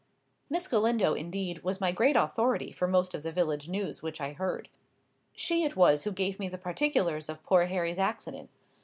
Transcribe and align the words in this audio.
Miss 0.49 0.67
Galindo, 0.67 1.13
indeed, 1.13 1.63
was 1.63 1.79
my 1.79 1.91
great 1.91 2.15
authority 2.15 2.71
for 2.71 2.87
most 2.87 3.13
of 3.13 3.21
the 3.21 3.31
village 3.31 3.69
news 3.69 4.01
which 4.01 4.19
I 4.19 4.31
heard. 4.33 4.67
She 5.35 5.63
it 5.63 5.75
was 5.75 6.05
who 6.05 6.11
gave 6.11 6.39
me 6.39 6.49
the 6.49 6.57
particulars 6.57 7.29
of 7.29 7.43
poor 7.43 7.65
Harry's 7.67 7.99
accident. 7.99 8.49